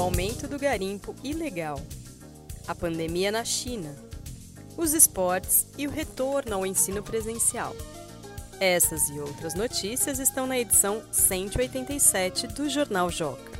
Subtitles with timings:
[0.00, 1.78] o aumento do garimpo ilegal,
[2.66, 3.94] a pandemia na China,
[4.74, 7.76] os esportes e o retorno ao ensino presencial.
[8.58, 13.52] Essas e outras notícias estão na edição 187 do Jornal Joca.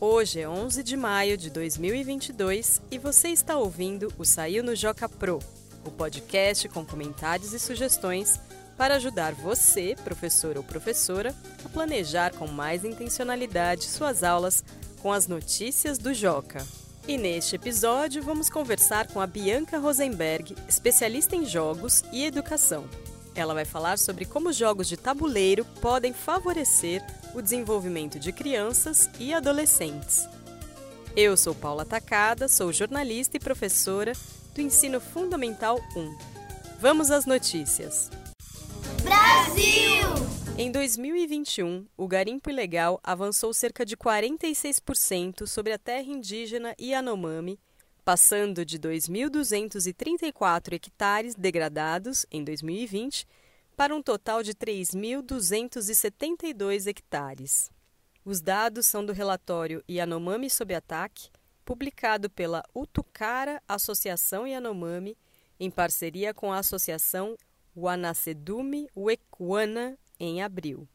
[0.00, 5.08] Hoje é 11 de maio de 2022 e você está ouvindo o Saiu no Joca
[5.08, 5.38] Pro,
[5.84, 8.40] o podcast com comentários e sugestões
[8.76, 11.32] para ajudar você, professor ou professora,
[11.64, 14.64] a planejar com mais intencionalidade suas aulas
[15.06, 16.66] com as notícias do Joca.
[17.06, 22.88] E neste episódio vamos conversar com a Bianca Rosenberg, especialista em jogos e educação.
[23.32, 27.06] Ela vai falar sobre como os jogos de tabuleiro podem favorecer
[27.36, 30.28] o desenvolvimento de crianças e adolescentes.
[31.14, 34.12] Eu sou Paula Tacada, sou jornalista e professora
[34.56, 36.18] do Ensino Fundamental 1.
[36.80, 38.10] Vamos às notícias.
[39.04, 40.05] Brasil!
[40.58, 47.60] Em 2021, o garimpo ilegal avançou cerca de 46% sobre a terra indígena Yanomami,
[48.02, 53.28] passando de 2.234 hectares degradados em 2020
[53.76, 57.70] para um total de 3.272 hectares.
[58.24, 61.28] Os dados são do relatório Yanomami sob ataque,
[61.66, 65.18] publicado pela Utucara Associação Yanomami,
[65.60, 67.36] em parceria com a Associação
[67.76, 70.88] Wanasedume Wekwana, em abril.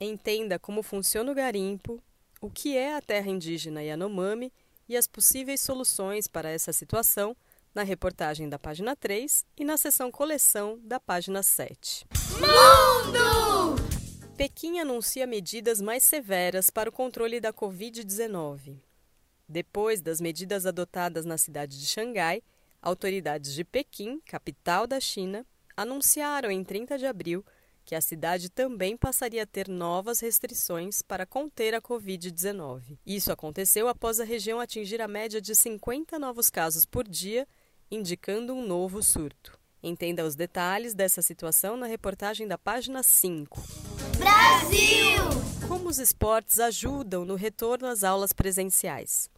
[0.00, 2.02] Entenda como funciona o garimpo,
[2.40, 4.52] o que é a terra indígena Yanomami
[4.88, 7.36] e as possíveis soluções para essa situação
[7.74, 12.06] na reportagem da página 3 e na seção coleção da página 7.
[12.40, 13.76] Mundo!
[14.36, 18.78] Pequim anuncia medidas mais severas para o controle da Covid-19.
[19.46, 22.42] Depois das medidas adotadas na cidade de Xangai,
[22.80, 25.44] autoridades de Pequim, capital da China,
[25.76, 27.44] anunciaram em 30 de abril
[27.90, 32.96] que a cidade também passaria a ter novas restrições para conter a Covid-19.
[33.04, 37.48] Isso aconteceu após a região atingir a média de 50 novos casos por dia,
[37.90, 39.58] indicando um novo surto.
[39.82, 43.60] Entenda os detalhes dessa situação na reportagem da página 5.
[44.16, 45.66] Brasil!
[45.66, 49.28] Como os esportes ajudam no retorno às aulas presenciais?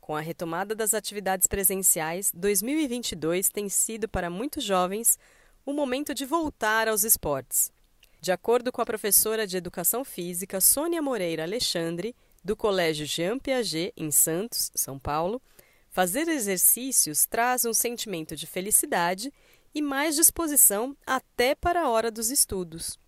[0.00, 5.16] Com a retomada das atividades presenciais, 2022 tem sido para muitos jovens
[5.64, 7.70] o momento de voltar aos esportes.
[8.20, 13.92] De acordo com a professora de Educação Física Sônia Moreira Alexandre, do Colégio Jean Piaget,
[13.96, 15.40] em Santos, São Paulo,
[15.90, 19.32] fazer exercícios traz um sentimento de felicidade
[19.74, 22.98] e mais disposição até para a hora dos estudos.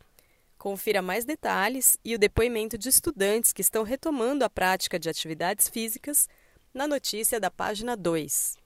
[0.58, 5.68] Confira mais detalhes e o depoimento de estudantes que estão retomando a prática de atividades
[5.68, 6.28] físicas
[6.72, 8.61] na notícia da página 2.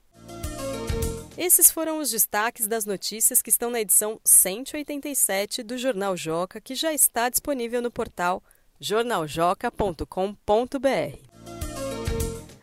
[1.36, 6.74] Esses foram os destaques das notícias que estão na edição 187 do Jornal Joca, que
[6.74, 8.42] já está disponível no portal
[8.80, 11.18] jornaljoca.com.br.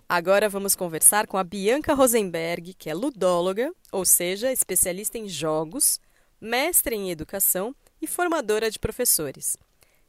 [0.09, 5.99] Agora vamos conversar com a Bianca Rosenberg, que é ludóloga, ou seja, especialista em jogos,
[6.41, 9.55] mestre em educação e formadora de professores.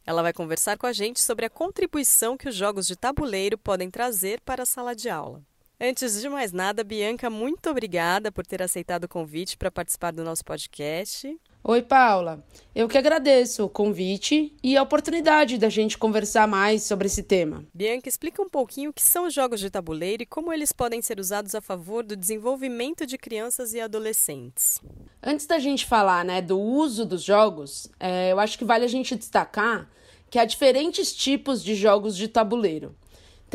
[0.07, 3.91] Ela vai conversar com a gente sobre a contribuição que os jogos de tabuleiro podem
[3.91, 5.43] trazer para a sala de aula.
[5.81, 10.23] Antes de mais nada, Bianca, muito obrigada por ter aceitado o convite para participar do
[10.23, 11.37] nosso podcast.
[11.65, 12.45] Oi, Paula.
[12.73, 17.65] Eu que agradeço o convite e a oportunidade da gente conversar mais sobre esse tema.
[17.75, 21.03] Bianca, explica um pouquinho o que são os jogos de tabuleiro e como eles podem
[21.03, 24.81] ser usados a favor do desenvolvimento de crianças e adolescentes.
[25.21, 28.89] Antes da gente falar né, do uso dos jogos, é, eu acho que vale a
[28.89, 29.91] gente destacar
[30.31, 32.95] que há diferentes tipos de jogos de tabuleiro.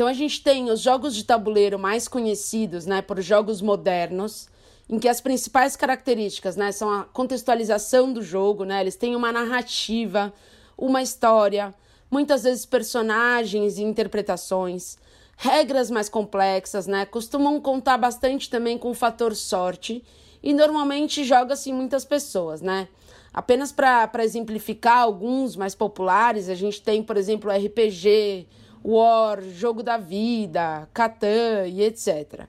[0.00, 4.48] Então a gente tem os jogos de tabuleiro mais conhecidos, né, por jogos modernos,
[4.88, 9.30] em que as principais características, né, são a contextualização do jogo, né, eles têm uma
[9.30, 10.32] narrativa,
[10.74, 11.74] uma história,
[12.10, 14.96] muitas vezes personagens e interpretações,
[15.36, 20.02] regras mais complexas, né, costumam contar bastante também com o fator sorte
[20.42, 22.88] e normalmente joga-se muitas pessoas, né.
[23.34, 28.48] Apenas para exemplificar alguns mais populares, a gente tem, por exemplo, o RPG,
[28.84, 32.46] War, Jogo da Vida, Catan e etc.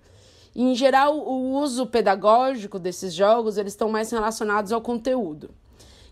[0.56, 5.52] Em geral, o uso pedagógico desses jogos eles estão mais relacionados ao conteúdo.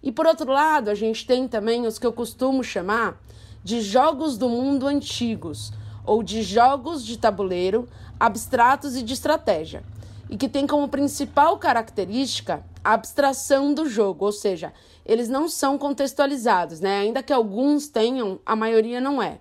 [0.01, 3.21] E por outro lado, a gente tem também os que eu costumo chamar
[3.63, 5.73] de jogos do mundo antigos,
[6.05, 7.87] ou de jogos de tabuleiro
[8.19, 9.83] abstratos e de estratégia,
[10.29, 14.73] e que tem como principal característica a abstração do jogo, ou seja,
[15.05, 16.99] eles não são contextualizados, né?
[16.99, 19.39] Ainda que alguns tenham, a maioria não é.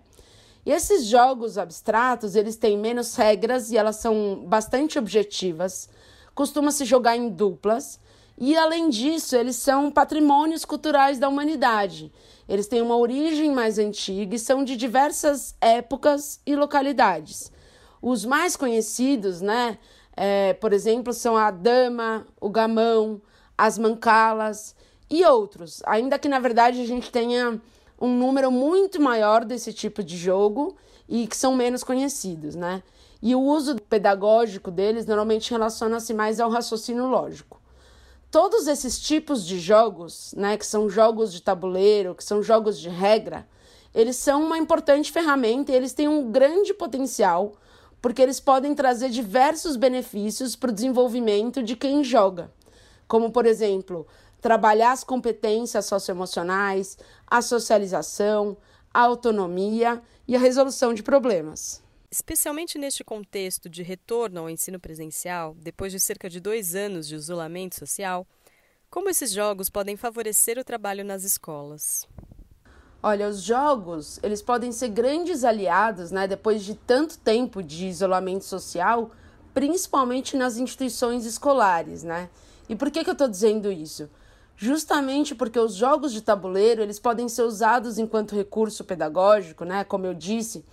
[0.68, 5.88] E esses jogos abstratos, eles têm menos regras e elas são bastante objetivas.
[6.34, 7.98] Costuma se jogar em duplas
[8.36, 12.12] e além disso, eles são patrimônios culturais da humanidade.
[12.46, 17.50] Eles têm uma origem mais antiga e são de diversas épocas e localidades.
[18.02, 19.78] Os mais conhecidos, né?
[20.14, 23.22] É, por exemplo, são a dama, o gamão,
[23.56, 24.76] as mancalas
[25.08, 25.82] e outros.
[25.86, 27.58] Ainda que na verdade a gente tenha
[28.00, 30.76] um número muito maior desse tipo de jogo
[31.08, 32.82] e que são menos conhecidos, né?
[33.20, 37.60] E o uso pedagógico deles normalmente relaciona-se mais ao raciocínio lógico.
[38.30, 42.88] Todos esses tipos de jogos, né, que são jogos de tabuleiro, que são jogos de
[42.88, 43.48] regra,
[43.94, 47.54] eles são uma importante ferramenta e eles têm um grande potencial,
[48.00, 52.52] porque eles podem trazer diversos benefícios para o desenvolvimento de quem joga,
[53.08, 54.06] como, por exemplo,
[54.40, 56.96] trabalhar as competências socioemocionais,
[57.26, 58.56] a socialização,
[58.92, 61.82] a autonomia e a resolução de problemas.
[62.10, 67.14] Especialmente neste contexto de retorno ao ensino presencial, depois de cerca de dois anos de
[67.14, 68.26] isolamento social,
[68.90, 72.08] como esses jogos podem favorecer o trabalho nas escolas?
[73.02, 78.44] Olha, os jogos, eles podem ser grandes aliados, né, depois de tanto tempo de isolamento
[78.44, 79.10] social,
[79.52, 82.30] principalmente nas instituições escolares, né?
[82.68, 84.10] E por que, que eu estou dizendo isso?
[84.60, 90.04] Justamente porque os jogos de tabuleiro, eles podem ser usados enquanto recurso pedagógico, né, como
[90.04, 90.64] eu disse,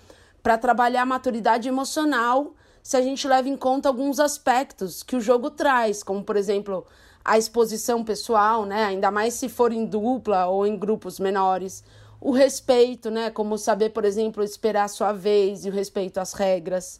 [0.41, 5.21] para trabalhar a maturidade emocional, se a gente leva em conta alguns aspectos que o
[5.21, 6.83] jogo traz, como por exemplo,
[7.23, 11.83] a exposição pessoal, né, ainda mais se for em dupla ou em grupos menores,
[12.19, 13.29] o respeito, né?
[13.29, 16.99] Como saber, por exemplo, esperar a sua vez e o respeito às regras.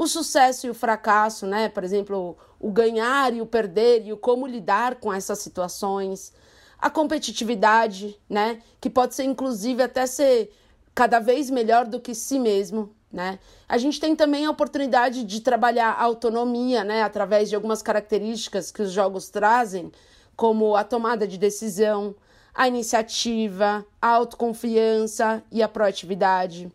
[0.00, 1.68] O sucesso e o fracasso, né?
[1.68, 6.32] Por exemplo, o ganhar e o perder e o como lidar com essas situações.
[6.78, 8.62] A competitividade, né?
[8.80, 10.56] Que pode ser, inclusive, até ser
[10.94, 13.38] cada vez melhor do que si mesmo, né?
[13.68, 17.02] A gente tem também a oportunidade de trabalhar a autonomia, né?
[17.02, 19.92] Através de algumas características que os jogos trazem,
[20.34, 22.14] como a tomada de decisão,
[22.54, 26.72] a iniciativa, a autoconfiança e a proatividade.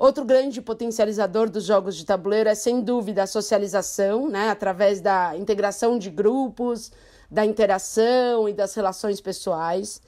[0.00, 5.36] Outro grande potencializador dos jogos de tabuleiro é, sem dúvida, a socialização, né, através da
[5.36, 6.90] integração de grupos,
[7.30, 10.00] da interação e das relações pessoais.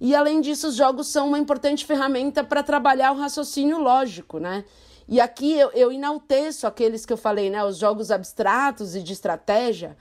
[0.00, 4.64] E, além disso, os jogos são uma importante ferramenta para trabalhar o raciocínio lógico, né?
[5.06, 9.12] E aqui eu, eu enalteço aqueles que eu falei, né, os jogos abstratos e de
[9.12, 9.94] estratégia,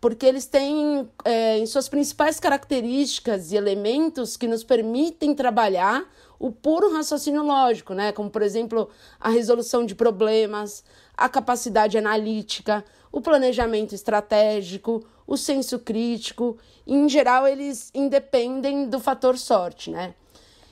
[0.00, 6.02] porque eles têm é, em suas principais características e elementos que nos permitem trabalhar
[6.38, 8.12] o puro raciocínio lógico, né?
[8.12, 8.88] Como, por exemplo,
[9.20, 10.84] a resolução de problemas,
[11.16, 16.58] a capacidade analítica, o planejamento estratégico, o senso crítico.
[16.86, 20.14] Em geral, eles independem do fator sorte, né?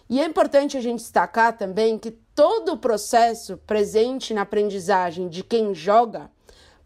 [0.09, 5.43] E é importante a gente destacar também que todo o processo presente na aprendizagem de
[5.43, 6.31] quem joga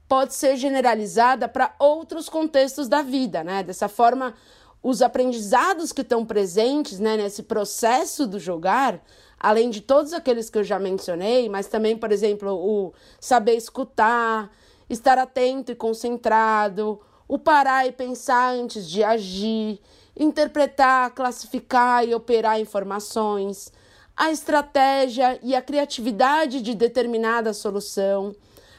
[0.08, 3.62] pode ser generalizada para outros contextos da vida, né?
[3.62, 4.34] Dessa forma,
[4.82, 9.00] os aprendizados que estão presentes né, nesse processo do jogar,
[9.38, 14.50] além de todos aqueles que eu já mencionei, mas também, por exemplo, o saber escutar,
[14.88, 19.80] estar atento e concentrado, o parar e pensar antes de agir,
[20.16, 23.72] interpretar, classificar e operar informações,
[24.16, 28.34] a estratégia e a criatividade de determinada solução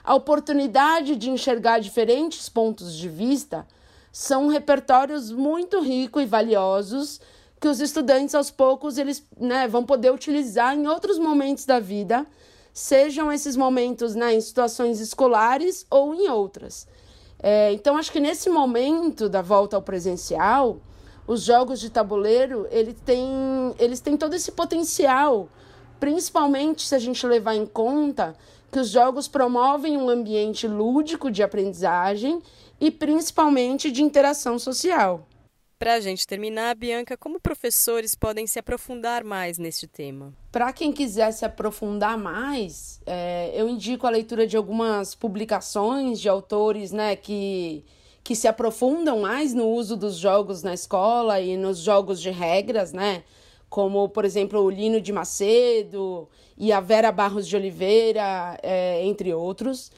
[0.09, 3.67] a oportunidade de enxergar diferentes pontos de vista
[4.19, 7.21] são repertórios muito ricos e valiosos
[7.57, 12.27] que os estudantes aos poucos eles né, vão poder utilizar em outros momentos da vida,
[12.73, 16.85] sejam esses momentos né, em situações escolares ou em outras.
[17.41, 20.81] É, então acho que nesse momento da volta ao presencial,
[21.25, 23.25] os jogos de tabuleiro ele tem,
[23.79, 25.47] eles têm todo esse potencial,
[25.97, 28.35] principalmente se a gente levar em conta
[28.71, 32.41] que os jogos promovem um ambiente lúdico de aprendizagem
[32.79, 35.27] e principalmente de interação social.
[35.79, 40.33] Para a gente terminar, Bianca, como professores podem se aprofundar mais neste tema?
[40.51, 46.27] Para quem quiser se aprofundar mais, é, eu indico a leitura de algumas publicações de
[46.27, 47.85] autores né, que,
[48.21, 52.91] que se aprofundam mais no uso dos jogos na escola e nos jogos de regras,
[52.91, 53.23] né?
[53.69, 59.33] Como, por exemplo, o Lino de Macedo e a Vera Barros de Oliveira, é, entre
[59.33, 59.91] outros.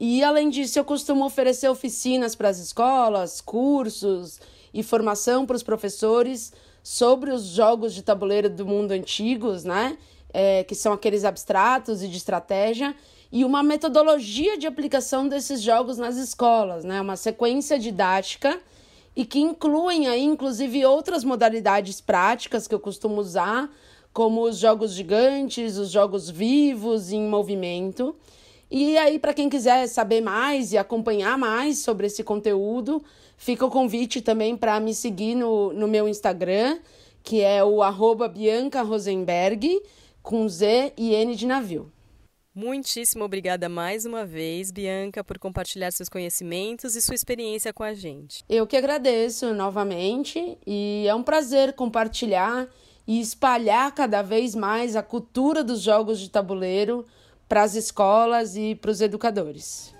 [0.00, 4.40] E, além disso, eu costumo oferecer oficinas para as escolas, cursos
[4.72, 9.98] e formação para os professores sobre os jogos de tabuleiro do mundo antigos, né?
[10.32, 12.94] É, que são aqueles abstratos e de estratégia,
[13.30, 17.00] e uma metodologia de aplicação desses jogos nas escolas, né?
[17.00, 18.58] Uma sequência didática
[19.18, 23.68] e que incluem aí, inclusive, outras modalidades práticas que eu costumo usar,
[24.12, 28.14] como os jogos gigantes, os jogos vivos em movimento.
[28.70, 33.02] E aí, para quem quiser saber mais e acompanhar mais sobre esse conteúdo,
[33.36, 36.78] fica o convite também para me seguir no, no meu Instagram,
[37.24, 39.82] que é o arroba Bianca Rosenberg,
[40.22, 41.90] com Z e N de navio.
[42.60, 47.94] Muitíssimo obrigada mais uma vez, Bianca, por compartilhar seus conhecimentos e sua experiência com a
[47.94, 48.42] gente.
[48.48, 52.66] Eu que agradeço novamente e é um prazer compartilhar
[53.06, 57.06] e espalhar cada vez mais a cultura dos jogos de tabuleiro
[57.48, 59.94] para as escolas e para os educadores.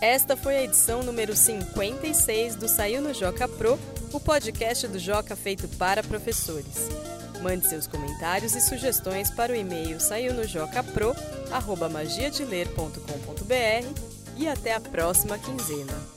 [0.00, 3.78] Esta foi a edição número 56 do Saiu no Joca Pro,
[4.14, 6.88] o podcast do Joca feito para professores.
[7.42, 10.00] Mande seus comentários e sugestões para o e-mail
[11.46, 14.02] saiunojocapro@magiadeler.com.br
[14.36, 16.15] e até a próxima quinzena.